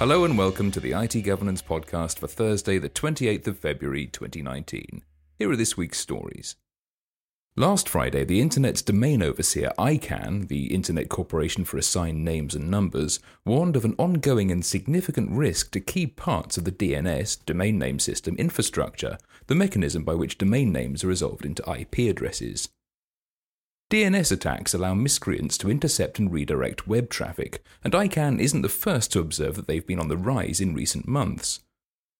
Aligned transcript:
Hello 0.00 0.24
and 0.24 0.38
welcome 0.38 0.70
to 0.70 0.80
the 0.80 0.92
IT 0.92 1.20
Governance 1.24 1.60
Podcast 1.60 2.18
for 2.18 2.26
Thursday, 2.26 2.78
the 2.78 2.88
28th 2.88 3.46
of 3.48 3.58
February 3.58 4.06
2019. 4.06 5.02
Here 5.38 5.50
are 5.50 5.56
this 5.56 5.76
week's 5.76 6.00
stories. 6.00 6.56
Last 7.54 7.86
Friday, 7.86 8.24
the 8.24 8.40
Internet's 8.40 8.80
domain 8.80 9.22
overseer 9.22 9.72
ICANN, 9.78 10.48
the 10.48 10.72
Internet 10.72 11.10
Corporation 11.10 11.66
for 11.66 11.76
Assigned 11.76 12.24
Names 12.24 12.54
and 12.54 12.70
Numbers, 12.70 13.20
warned 13.44 13.76
of 13.76 13.84
an 13.84 13.94
ongoing 13.98 14.50
and 14.50 14.64
significant 14.64 15.32
risk 15.32 15.70
to 15.72 15.80
key 15.80 16.06
parts 16.06 16.56
of 16.56 16.64
the 16.64 16.72
DNS, 16.72 17.44
domain 17.44 17.78
name 17.78 17.98
system, 17.98 18.36
infrastructure, 18.36 19.18
the 19.48 19.54
mechanism 19.54 20.02
by 20.02 20.14
which 20.14 20.38
domain 20.38 20.72
names 20.72 21.04
are 21.04 21.08
resolved 21.08 21.44
into 21.44 21.70
IP 21.70 22.08
addresses. 22.08 22.70
DNS 23.90 24.30
attacks 24.30 24.72
allow 24.72 24.94
miscreants 24.94 25.58
to 25.58 25.68
intercept 25.68 26.20
and 26.20 26.32
redirect 26.32 26.86
web 26.86 27.10
traffic, 27.10 27.64
and 27.82 27.92
ICANN 27.92 28.38
isn't 28.38 28.62
the 28.62 28.68
first 28.68 29.10
to 29.10 29.18
observe 29.18 29.56
that 29.56 29.66
they've 29.66 29.86
been 29.86 29.98
on 29.98 30.06
the 30.06 30.16
rise 30.16 30.60
in 30.60 30.74
recent 30.74 31.08
months. 31.08 31.58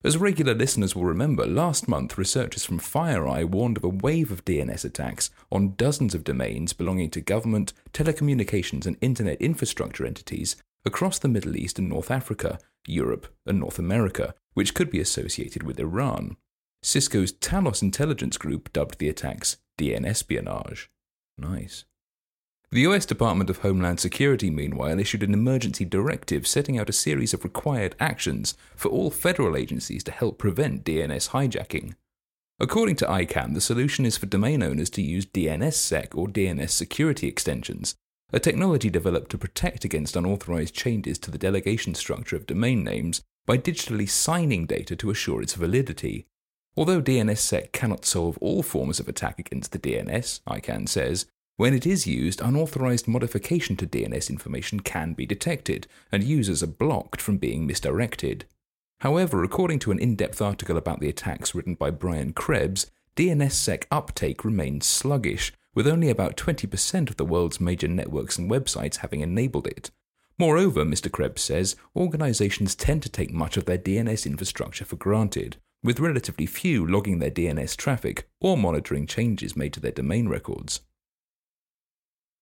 As 0.02 0.16
regular 0.16 0.52
listeners 0.52 0.96
will 0.96 1.04
remember, 1.04 1.46
last 1.46 1.86
month 1.86 2.18
researchers 2.18 2.64
from 2.64 2.80
FireEye 2.80 3.44
warned 3.44 3.76
of 3.76 3.84
a 3.84 3.88
wave 3.88 4.32
of 4.32 4.44
DNS 4.44 4.84
attacks 4.84 5.30
on 5.52 5.76
dozens 5.76 6.12
of 6.12 6.24
domains 6.24 6.72
belonging 6.72 7.08
to 7.10 7.20
government, 7.20 7.72
telecommunications, 7.92 8.84
and 8.84 8.96
internet 9.00 9.40
infrastructure 9.40 10.04
entities 10.04 10.56
across 10.84 11.20
the 11.20 11.28
Middle 11.28 11.56
East 11.56 11.78
and 11.78 11.88
North 11.88 12.10
Africa, 12.10 12.58
Europe, 12.88 13.32
and 13.46 13.60
North 13.60 13.78
America, 13.78 14.34
which 14.54 14.74
could 14.74 14.90
be 14.90 14.98
associated 14.98 15.62
with 15.62 15.78
Iran. 15.78 16.36
Cisco's 16.82 17.32
Talos 17.32 17.80
intelligence 17.80 18.38
group 18.38 18.72
dubbed 18.72 18.98
the 18.98 19.08
attacks 19.08 19.58
DNSpionage. 19.78 20.88
Nice. 21.40 21.84
The 22.70 22.82
US 22.82 23.06
Department 23.06 23.50
of 23.50 23.58
Homeland 23.58 23.98
Security, 23.98 24.50
meanwhile, 24.50 25.00
issued 25.00 25.24
an 25.24 25.34
emergency 25.34 25.84
directive 25.84 26.46
setting 26.46 26.78
out 26.78 26.88
a 26.88 26.92
series 26.92 27.34
of 27.34 27.42
required 27.42 27.96
actions 27.98 28.54
for 28.76 28.88
all 28.90 29.10
federal 29.10 29.56
agencies 29.56 30.04
to 30.04 30.12
help 30.12 30.38
prevent 30.38 30.84
DNS 30.84 31.30
hijacking. 31.30 31.94
According 32.60 32.96
to 32.96 33.06
ICANN, 33.06 33.54
the 33.54 33.60
solution 33.60 34.04
is 34.04 34.18
for 34.18 34.26
domain 34.26 34.62
owners 34.62 34.90
to 34.90 35.02
use 35.02 35.26
DNSSEC 35.26 36.14
or 36.14 36.28
DNS 36.28 36.70
security 36.70 37.26
extensions, 37.26 37.96
a 38.32 38.38
technology 38.38 38.90
developed 38.90 39.30
to 39.30 39.38
protect 39.38 39.84
against 39.84 40.14
unauthorized 40.14 40.74
changes 40.74 41.18
to 41.20 41.30
the 41.30 41.38
delegation 41.38 41.94
structure 41.94 42.36
of 42.36 42.46
domain 42.46 42.84
names 42.84 43.22
by 43.46 43.56
digitally 43.58 44.08
signing 44.08 44.66
data 44.66 44.94
to 44.94 45.10
assure 45.10 45.42
its 45.42 45.54
validity. 45.54 46.26
Although 46.76 47.02
DNSSEC 47.02 47.72
cannot 47.72 48.04
solve 48.04 48.38
all 48.38 48.62
forms 48.62 49.00
of 49.00 49.08
attack 49.08 49.38
against 49.38 49.72
the 49.72 49.78
DNS, 49.78 50.40
ICANN 50.46 50.88
says, 50.88 51.26
when 51.56 51.74
it 51.74 51.84
is 51.84 52.06
used, 52.06 52.40
unauthorized 52.40 53.06
modification 53.06 53.76
to 53.76 53.86
DNS 53.86 54.30
information 54.30 54.80
can 54.80 55.12
be 55.12 55.26
detected, 55.26 55.86
and 56.10 56.24
users 56.24 56.62
are 56.62 56.68
blocked 56.68 57.20
from 57.20 57.36
being 57.36 57.66
misdirected. 57.66 58.46
However, 59.00 59.44
according 59.44 59.80
to 59.80 59.90
an 59.90 59.98
in 59.98 60.16
depth 60.16 60.40
article 60.40 60.78
about 60.78 61.00
the 61.00 61.08
attacks 61.08 61.54
written 61.54 61.74
by 61.74 61.90
Brian 61.90 62.32
Krebs, 62.32 62.90
DNSSEC 63.16 63.84
uptake 63.90 64.42
remains 64.42 64.86
sluggish, 64.86 65.52
with 65.74 65.86
only 65.86 66.08
about 66.08 66.36
20% 66.36 67.10
of 67.10 67.16
the 67.16 67.26
world's 67.26 67.60
major 67.60 67.88
networks 67.88 68.38
and 68.38 68.50
websites 68.50 68.96
having 68.96 69.20
enabled 69.20 69.66
it. 69.66 69.90
Moreover, 70.38 70.84
Mr. 70.86 71.12
Krebs 71.12 71.42
says, 71.42 71.76
organizations 71.94 72.74
tend 72.74 73.02
to 73.02 73.10
take 73.10 73.32
much 73.32 73.58
of 73.58 73.66
their 73.66 73.76
DNS 73.76 74.24
infrastructure 74.24 74.86
for 74.86 74.96
granted, 74.96 75.58
with 75.82 76.00
relatively 76.00 76.46
few 76.46 76.86
logging 76.86 77.18
their 77.18 77.30
DNS 77.30 77.76
traffic 77.76 78.28
or 78.40 78.56
monitoring 78.56 79.06
changes 79.06 79.56
made 79.56 79.72
to 79.72 79.80
their 79.80 79.92
domain 79.92 80.28
records. 80.28 80.80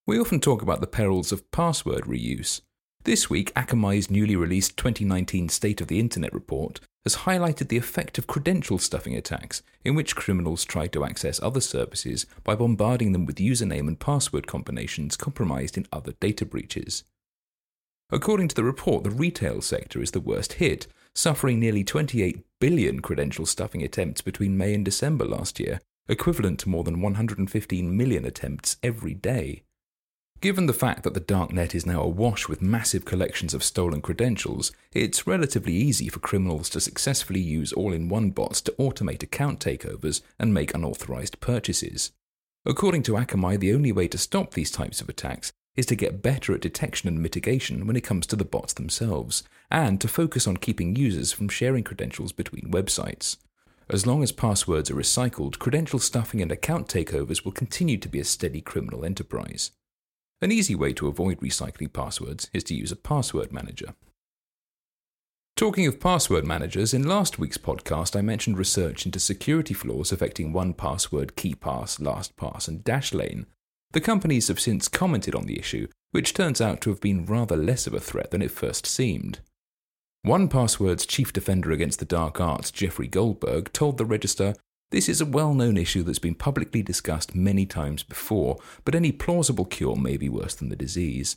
We 0.07 0.19
often 0.19 0.41
talk 0.41 0.63
about 0.63 0.81
the 0.81 0.87
perils 0.87 1.33
of 1.33 1.51
password 1.51 2.05
reuse. 2.05 2.63
This 3.05 3.31
week, 3.31 3.55
Akamai's 3.55 4.11
newly 4.11 4.37
released 4.37 4.77
2019 4.77 5.49
State 5.49 5.81
of 5.81 5.89
the 5.89 6.01
Internet 6.01 6.33
report 6.33 6.81
has 7.05 7.17
highlighted 7.17 7.69
the 7.69 7.77
effect 7.77 8.19
of 8.19 8.27
credential 8.27 8.79
stuffing 8.79 9.15
attacks, 9.15 9.63
in 9.85 9.95
which 9.95 10.17
criminals 10.17 10.65
try 10.65 10.87
to 10.89 11.05
access 11.05 11.41
other 11.43 11.61
services 11.61 12.27
by 12.45 12.55
bombarding 12.55 13.13
them 13.13 13.25
with 13.25 13.37
username 13.37 13.89
and 13.89 14.01
password 14.01 14.47
combinations 14.47 15.17
compromised 15.17 15.79
in 15.79 15.87
other 15.93 16.13
data 16.21 16.45
breaches. 16.45 17.05
According 18.11 18.49
to 18.49 18.55
the 18.55 18.65
report, 18.65 19.05
the 19.05 19.11
retail 19.11 19.61
sector 19.61 20.03
is 20.03 20.11
the 20.11 20.21
worst 20.21 20.55
hit, 20.55 20.87
suffering 21.15 21.59
nearly 21.59 21.85
28 21.85 22.45
billion 22.61 23.01
credential 23.01 23.47
stuffing 23.47 23.83
attempts 23.83 24.21
between 24.21 24.57
May 24.57 24.75
and 24.75 24.85
December 24.85 25.25
last 25.25 25.61
year, 25.61 25.81
equivalent 26.09 26.61
to 26.61 26.69
more 26.69 26.85
than 26.85 27.01
115 27.01 27.97
million 27.97 28.25
attempts 28.25 28.77
every 28.83 29.15
day. 29.15 29.63
Given 30.41 30.67
the 30.67 30.73
fact 30.73 31.03
that 31.03 31.15
the 31.15 31.21
darknet 31.21 31.75
is 31.75 31.85
now 31.85 32.01
awash 32.01 32.49
with 32.49 32.63
massive 32.63 33.05
collections 33.05 33.55
of 33.55 33.65
stolen 33.65 34.01
credentials, 34.01 34.71
it's 34.93 35.27
relatively 35.27 35.75
easy 35.75 36.09
for 36.09 36.21
criminals 36.21 36.69
to 36.71 36.81
successfully 36.81 37.41
use 37.41 37.73
all 37.73 37.93
in 37.93 38.09
one 38.09 38.31
bots 38.31 38.61
to 38.63 38.75
automate 38.79 39.25
account 39.25 39.59
takeovers 39.59 40.21
and 40.39 40.55
make 40.55 40.73
unauthorized 40.75 41.41
purchases. 41.41 42.13
According 42.65 43.03
to 43.05 43.15
Akamai, 43.15 43.59
the 43.59 43.75
only 43.75 43.91
way 43.91 44.07
to 44.09 44.19
stop 44.19 44.55
these 44.55 44.71
types 44.71 45.01
of 45.01 45.09
attacks 45.09 45.53
is 45.79 45.87
to 45.87 45.95
get 45.95 46.23
better 46.23 46.53
at 46.53 46.61
detection 46.61 47.09
and 47.09 47.23
mitigation 47.23 47.87
when 47.87 47.95
it 47.95 48.03
comes 48.03 48.27
to 48.27 48.35
the 48.35 48.45
bots 48.45 48.73
themselves, 48.73 49.45
and 49.71 50.01
to 50.01 50.09
focus 50.09 50.45
on 50.49 50.57
keeping 50.57 50.97
users 50.97 51.31
from 51.31 51.49
sharing 51.49 51.85
credentials 51.85 52.33
between 52.33 52.73
websites. 52.73 53.37
As 53.89 54.05
long 54.05 54.25
as 54.25 54.33
passwords 54.33 54.91
are 54.91 54.97
recycled, 54.97 55.61
credential 55.61 56.01
stuffing 56.01 56.43
and 56.43 56.51
account 56.51 56.89
takeovers 56.89 57.45
will 57.45 57.53
continue 57.53 57.97
to 57.97 58.09
be 58.09 58.19
a 58.19 58.25
steady 58.25 58.61
criminal 58.61 59.05
enterprise. 59.05 59.71
An 60.43 60.51
easy 60.51 60.75
way 60.75 60.93
to 60.95 61.07
avoid 61.07 61.39
recycling 61.39 61.93
passwords 61.93 62.51
is 62.53 62.65
to 62.65 62.75
use 62.75 62.91
a 62.91 62.97
password 62.97 63.53
manager. 63.53 63.95
Talking 65.55 65.87
of 65.87 66.01
password 66.01 66.45
managers, 66.45 66.93
in 66.93 67.07
last 67.07 67.39
week's 67.39 67.57
podcast 67.57 68.17
I 68.17 68.21
mentioned 68.21 68.59
research 68.59 69.07
into 69.07 69.21
security 69.21 69.75
flaws 69.75 70.11
affecting 70.11 70.53
1Password, 70.53 71.35
KeePass, 71.35 72.01
LastPass, 72.01 72.67
and 72.67 72.83
Dashlane, 72.83 73.47
the 73.93 74.01
companies 74.01 74.49
have 74.49 74.61
since 74.61 74.89
commented 74.89 75.35
on 75.35 75.47
the 75.47 75.59
issue, 75.59 75.89
which 76.11 76.35
turns 76.35 76.61
out 76.61 76.81
to 76.81 76.91
have 76.91 77.01
been 77.01 77.27
rather 77.27 77.57
less 77.57 77.87
of 77.87 77.95
a 77.95 78.01
threat 78.01 78.31
than 78.31 78.43
it 78.43 78.51
first 78.51 78.87
seemed. 78.87 79.41
1Password's 80.27 81.07
chief 81.07 81.33
defender 81.33 81.71
against 81.71 81.99
the 81.99 82.05
dark 82.05 82.41
arts, 82.41 82.71
Jeffrey 82.71 83.07
Goldberg, 83.07 83.73
told 83.73 83.99
the 83.99 84.05
Register 84.05 84.55
this 84.91 85.09
is 85.09 85.21
a 85.21 85.27
well 85.27 85.53
known 85.53 85.77
issue 85.77 86.03
that's 86.03 86.19
been 86.19 86.35
publicly 86.35 86.83
discussed 86.83 87.35
many 87.35 87.67
times 87.67 88.03
before, 88.03 88.59
but 88.85 88.95
any 88.95 89.13
plausible 89.13 89.67
cure 89.67 89.97
may 89.97 90.17
be 90.17 90.31
worse 90.31 90.55
than 90.55 90.71
the 90.71 90.77
disease. 90.77 91.37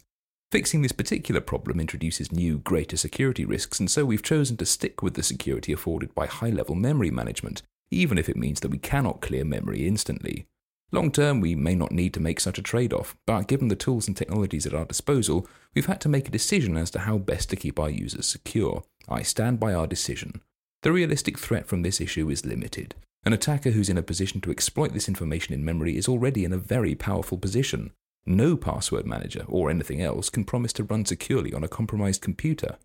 Fixing 0.52 0.82
this 0.82 0.92
particular 0.92 1.42
problem 1.42 1.80
introduces 1.80 2.32
new, 2.32 2.60
greater 2.60 2.98
security 2.98 3.44
risks, 3.46 3.80
and 3.80 3.92
so 3.92 4.06
we've 4.06 4.24
chosen 4.24 4.56
to 4.58 4.66
stick 4.66 5.02
with 5.02 5.16
the 5.16 5.24
security 5.24 5.74
afforded 5.74 6.16
by 6.16 6.28
high 6.28 6.50
level 6.50 6.76
memory 6.76 7.12
management, 7.12 7.62
even 7.90 8.18
if 8.18 8.30
it 8.30 8.38
means 8.38 8.62
that 8.62 8.72
we 8.72 8.78
cannot 8.78 9.22
clear 9.22 9.44
memory 9.44 9.86
instantly. 9.86 10.46
Long 10.94 11.12
term, 11.12 11.40
we 11.40 11.56
may 11.56 11.74
not 11.74 11.94
need 11.94 12.14
to 12.16 12.20
make 12.20 12.40
such 12.40 12.58
a 12.58 12.62
trade 12.62 12.92
off, 12.92 13.16
but 13.26 13.48
given 13.48 13.70
the 13.70 13.78
tools 13.78 14.08
and 14.08 14.18
technologies 14.18 14.66
at 14.66 14.74
our 14.74 14.84
disposal, 14.84 15.48
we've 15.74 15.86
had 15.86 16.02
to 16.02 16.10
make 16.10 16.28
a 16.28 16.32
decision 16.32 16.76
as 16.76 16.92
to 16.92 17.00
how 17.00 17.18
best 17.18 17.50
to 17.50 17.56
keep 17.56 17.80
our 17.80 17.90
users 17.90 18.28
secure. 18.28 18.84
I 19.08 19.22
stand 19.22 19.60
by 19.60 19.74
our 19.74 19.88
decision. 19.88 20.42
The 20.84 20.92
realistic 20.92 21.40
threat 21.40 21.68
from 21.68 21.84
this 21.84 22.02
issue 22.02 22.30
is 22.30 22.46
limited. 22.46 22.96
An 23.24 23.34
attacker 23.34 23.72
who's 23.72 23.90
in 23.90 23.98
a 23.98 24.04
position 24.04 24.42
to 24.42 24.52
exploit 24.52 24.94
this 24.94 25.08
information 25.08 25.54
in 25.54 25.64
memory 25.64 25.96
is 25.96 26.08
already 26.08 26.44
in 26.44 26.52
a 26.52 26.58
very 26.58 26.96
powerful 26.96 27.38
position. 27.38 27.92
No 28.26 28.58
password 28.58 29.06
manager 29.06 29.46
or 29.48 29.70
anything 29.70 30.02
else 30.02 30.30
can 30.30 30.44
promise 30.44 30.74
to 30.74 30.84
run 30.84 31.06
securely 31.06 31.54
on 31.54 31.64
a 31.64 31.70
compromised 31.70 32.22
computer. 32.22 32.78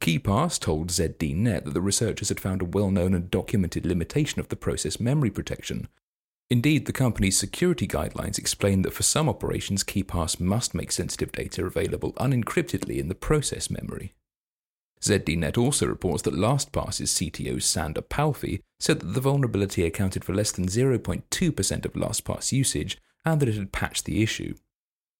KeePass 0.00 0.58
told 0.58 0.88
ZDNet 0.88 1.64
that 1.64 1.74
the 1.74 1.80
researchers 1.80 2.30
had 2.30 2.40
found 2.40 2.62
a 2.62 2.66
well 2.66 2.90
known 2.90 3.14
and 3.14 3.30
documented 3.30 3.84
limitation 3.84 4.40
of 4.40 4.48
the 4.48 4.56
process 4.56 4.98
memory 4.98 5.30
protection, 5.30 5.88
Indeed, 6.50 6.86
the 6.86 6.92
company's 6.92 7.36
security 7.36 7.86
guidelines 7.86 8.38
explain 8.38 8.82
that 8.82 8.94
for 8.94 9.02
some 9.02 9.28
operations, 9.28 9.84
KeePass 9.84 10.40
must 10.40 10.74
make 10.74 10.90
sensitive 10.90 11.30
data 11.30 11.64
available 11.64 12.14
unencryptedly 12.14 12.98
in 12.98 13.08
the 13.08 13.14
process 13.14 13.68
memory. 13.68 14.14
ZDNet 15.02 15.58
also 15.58 15.86
reports 15.86 16.22
that 16.22 16.34
LastPass's 16.34 17.12
CTO 17.12 17.62
Sandor 17.62 18.02
Palfy 18.02 18.60
said 18.80 19.00
that 19.00 19.12
the 19.12 19.20
vulnerability 19.20 19.84
accounted 19.84 20.24
for 20.24 20.34
less 20.34 20.50
than 20.50 20.66
0.2% 20.66 21.84
of 21.84 21.92
LastPass 21.92 22.50
usage 22.50 22.98
and 23.24 23.40
that 23.40 23.48
it 23.48 23.56
had 23.56 23.70
patched 23.70 24.06
the 24.06 24.22
issue. 24.22 24.54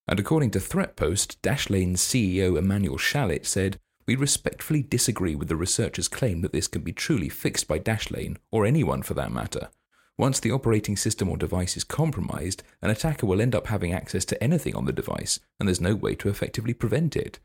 And 0.09 0.19
according 0.19 0.53
to 0.53 0.59
ThreatPost, 0.59 1.37
Dashlane's 1.43 2.01
CEO 2.01 2.57
Emmanuel 2.57 2.97
Shalit 2.97 3.45
said, 3.45 3.79
We 4.07 4.17
respectfully 4.17 4.83
disagree 4.83 5.37
with 5.37 5.49
the 5.49 5.57
researchers' 5.57 6.09
claim 6.09 6.41
that 6.41 6.53
this 6.53 6.67
can 6.67 6.83
be 6.83 6.93
truly 6.93 7.29
fixed 7.29 7.69
by 7.69 7.79
Dashlane, 7.79 8.39
or 8.51 8.65
anyone 8.65 9.03
for 9.03 9.13
that 9.15 9.31
matter. 9.31 9.69
Once 10.19 10.41
the 10.41 10.51
operating 10.51 10.97
system 10.97 11.29
or 11.29 11.37
device 11.37 11.77
is 11.77 11.85
compromised, 11.85 12.65
an 12.83 12.91
attacker 12.91 13.25
will 13.25 13.41
end 13.41 13.55
up 13.55 13.69
having 13.69 13.93
access 13.93 14.25
to 14.25 14.43
anything 14.43 14.75
on 14.75 14.85
the 14.85 14.93
device, 14.93 15.39
and 15.61 15.69
there's 15.69 15.81
no 15.81 15.95
way 15.95 16.17
to 16.17 16.29
effectively 16.29 16.75
prevent 16.75 17.15
it. 17.15 17.39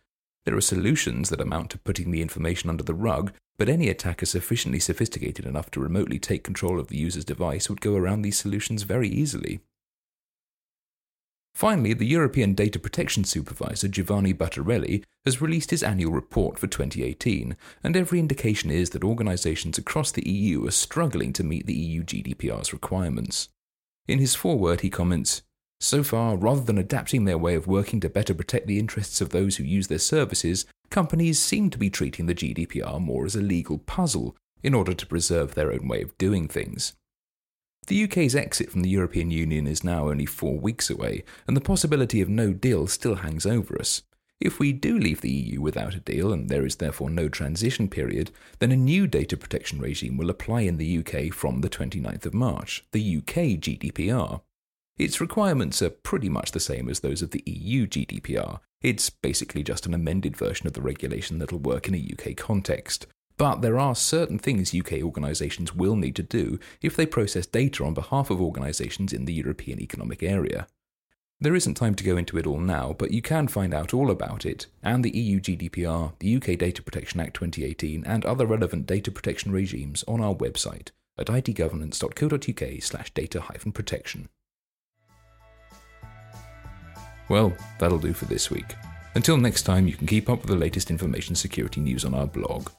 There 0.46 0.58
are 0.58 0.62
solutions 0.62 1.30
that 1.30 1.40
amount 1.40 1.70
to 1.70 1.78
putting 1.78 2.10
the 2.10 2.24
information 2.24 2.72
under 2.72 2.84
the 2.84 2.96
rug, 2.96 3.31
but 3.60 3.70
any 3.70 3.90
attacker 3.90 4.25
sufficiently 4.25 4.80
sophisticated 4.80 5.46
enough 5.46 5.70
to 5.72 5.80
remotely 5.80 6.18
take 6.18 6.44
control 6.44 6.80
of 6.80 6.88
the 6.88 6.98
user's 6.98 7.24
device 7.24 7.70
would 7.70 7.80
go 7.80 7.96
around 7.96 8.24
these 8.24 8.40
solutions 8.40 8.81
very 8.81 9.08
easily. 9.08 9.62
Finally, 11.54 11.94
the 11.94 12.06
European 12.06 12.56
Data 12.56 12.80
Protection 12.80 13.24
Supervisor 13.24 13.88
Giovanni 13.88 14.34
Buttarelli 14.34 15.04
has 15.24 15.42
released 15.42 15.70
his 15.70 15.84
annual 15.84 16.12
report 16.12 16.58
for 16.58 16.68
2018, 16.68 17.56
and 17.84 17.96
every 17.96 18.20
indication 18.20 18.72
is 18.72 18.90
that 18.90 19.04
organisations 19.04 19.78
across 19.78 20.12
the 20.12 20.28
EU 20.28 20.66
are 20.66 20.72
struggling 20.72 21.32
to 21.34 21.44
meet 21.44 21.68
the 21.68 21.74
EU 21.74 22.04
GDPR's 22.04 22.74
requirements. 22.74 23.50
In 24.08 24.20
his 24.20 24.36
foreword, 24.36 24.82
he 24.82 24.90
comments 24.90 25.44
So 25.80 26.02
far, 26.02 26.36
rather 26.36 26.62
than 26.62 26.78
adapting 26.78 27.26
their 27.26 27.38
way 27.38 27.56
of 27.56 27.68
working 27.68 28.00
to 28.00 28.10
better 28.10 28.34
protect 28.34 28.68
the 28.68 28.80
interests 28.80 29.22
of 29.22 29.30
those 29.30 29.58
who 29.58 29.64
use 29.64 29.88
their 29.88 30.00
services, 30.00 30.66
companies 30.90 31.40
seem 31.40 31.70
to 31.70 31.78
be 31.78 31.90
treating 31.90 32.26
the 32.26 32.36
GDPR 32.36 33.00
more 33.00 33.26
as 33.26 33.36
a 33.36 33.42
legal 33.42 33.78
puzzle 33.78 34.36
in 34.64 34.74
order 34.74 34.94
to 34.94 35.06
preserve 35.06 35.54
their 35.54 35.72
own 35.72 35.88
way 35.88 36.02
of 36.02 36.18
doing 36.18 36.48
things. 36.48 36.94
The 37.88 38.04
UK's 38.06 38.36
exit 38.36 38.72
from 38.72 38.82
the 38.82 38.90
European 38.90 39.30
Union 39.30 39.68
is 39.68 39.84
now 39.84 40.10
only 40.10 40.26
four 40.26 40.58
weeks 40.58 40.90
away, 40.90 41.24
and 41.48 41.58
the 41.58 41.62
possibility 41.62 42.22
of 42.22 42.30
no 42.30 42.54
deal 42.54 42.88
still 42.88 43.16
hangs 43.16 43.46
over 43.46 43.78
us. 43.80 44.04
If 44.40 44.60
we 44.60 44.72
do 44.74 44.98
leave 44.98 45.22
the 45.22 45.32
EU 45.32 45.62
without 45.62 45.94
a 45.94 46.00
deal, 46.00 46.32
and 46.32 46.50
there 46.50 46.66
is 46.66 46.78
therefore 46.78 47.10
no 47.10 47.28
transition 47.28 47.90
period, 47.90 48.32
then 48.60 48.72
a 48.72 48.78
new 48.78 49.06
data 49.06 49.36
protection 49.36 49.80
regime 49.80 50.18
will 50.18 50.30
apply 50.30 50.62
in 50.62 50.78
the 50.78 50.98
UK 51.00 51.34
from 51.34 51.62
the 51.62 51.70
29th 51.70 52.26
of 52.26 52.34
March, 52.34 52.86
the 52.94 53.18
UK 53.18 53.60
GDPR. 53.60 54.42
Its 54.98 55.20
requirements 55.20 55.82
are 55.82 55.90
pretty 55.90 56.30
much 56.30 56.52
the 56.52 56.60
same 56.60 56.88
as 56.88 57.00
those 57.00 57.22
of 57.22 57.32
the 57.32 57.44
EU 57.46 57.88
GDPR. 57.88 58.60
It's 58.82 59.10
basically 59.10 59.64
just 59.64 59.86
an 59.86 59.94
amended 59.94 60.38
version 60.38 60.68
of 60.68 60.74
the 60.74 60.82
regulation 60.82 61.40
that'll 61.40 61.60
work 61.60 61.88
in 61.88 61.96
a 61.96 62.14
UK 62.14 62.36
context. 62.36 63.08
But 63.38 63.62
there 63.62 63.80
are 63.80 63.96
certain 63.96 64.38
things 64.38 64.76
UK 64.76 65.02
organisations 65.02 65.74
will 65.74 65.96
need 65.96 66.16
to 66.18 66.24
do 66.24 66.60
if 66.82 66.96
they 66.96 67.06
process 67.06 67.46
data 67.46 67.84
on 67.84 67.94
behalf 67.94 68.30
of 68.30 68.42
organisations 68.42 69.12
in 69.12 69.26
the 69.26 69.34
European 69.34 69.80
Economic 69.82 70.22
Area. 70.22 70.68
There 71.42 71.56
isn't 71.56 71.74
time 71.74 71.96
to 71.96 72.04
go 72.04 72.16
into 72.16 72.38
it 72.38 72.48
all 72.48 72.60
now, 72.60 72.96
but 72.98 73.12
you 73.12 73.22
can 73.22 73.48
find 73.50 73.74
out 73.74 73.94
all 73.94 74.10
about 74.10 74.46
it, 74.46 74.68
and 74.82 75.04
the 75.04 75.18
EU 75.18 75.42
GDPR, 75.42 76.14
the 76.20 76.36
UK 76.38 76.58
Data 76.58 76.82
Protection 76.82 77.20
Act 77.20 77.36
2018, 77.36 78.06
and 78.06 78.26
other 78.26 78.46
relevant 78.46 78.86
data 78.86 79.12
protection 79.12 79.52
regimes 79.52 80.06
on 80.08 80.22
our 80.22 80.34
website 80.34 80.92
at 81.18 81.28
itgovernance.co.uk 81.28 82.82
slash 82.82 83.14
data-protection. 83.14 84.30
Well, 87.30 87.54
that'll 87.80 88.00
do 88.00 88.14
for 88.14 88.26
this 88.26 88.50
week. 88.50 88.76
Until 89.16 89.38
next 89.38 89.64
time, 89.64 89.88
you 89.88 89.96
can 89.96 90.08
keep 90.08 90.30
up 90.30 90.40
with 90.40 90.50
the 90.50 90.56
latest 90.56 90.90
information 90.90 91.36
security 91.36 91.82
news 91.82 92.06
on 92.06 92.14
our 92.14 92.28
blog. 92.28 92.70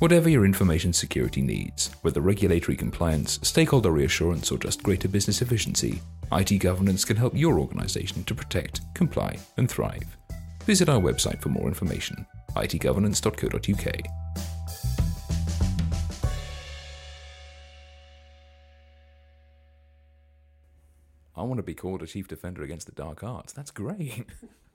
Whatever 0.00 0.30
your 0.30 0.46
information 0.46 0.94
security 0.94 1.42
needs, 1.42 1.90
whether 2.00 2.22
regulatory 2.22 2.74
compliance, 2.74 3.38
stakeholder 3.42 3.90
reassurance, 3.90 4.50
or 4.50 4.56
just 4.56 4.82
greater 4.82 5.08
business 5.08 5.42
efficiency, 5.42 6.00
IT 6.32 6.56
governance 6.56 7.04
can 7.04 7.18
help 7.18 7.36
your 7.36 7.60
organization 7.60 8.24
to 8.24 8.34
protect, 8.34 8.80
comply, 8.94 9.38
and 9.58 9.70
thrive. 9.70 10.16
Visit 10.64 10.88
our 10.88 10.98
website 10.98 11.42
for 11.42 11.50
more 11.50 11.68
information 11.68 12.26
itgovernance.co.uk. 12.56 13.94
I 21.36 21.42
want 21.42 21.58
to 21.58 21.62
be 21.62 21.74
called 21.74 22.02
a 22.02 22.06
chief 22.06 22.26
defender 22.26 22.62
against 22.62 22.86
the 22.86 22.92
dark 22.92 23.22
arts. 23.22 23.52
That's 23.52 23.70
great. 23.70 24.24